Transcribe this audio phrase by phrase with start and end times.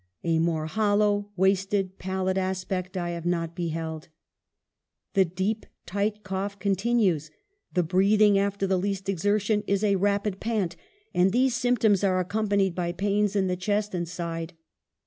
[0.23, 4.07] A more hollow, wasted, pallid aspect I have not beheld.
[5.13, 7.29] The deep, tight cough continues;
[7.75, 10.75] the breathing after the least exertion is a rapid pant;
[11.13, 14.53] and these symptoms are accompanied by pains in the chest and side.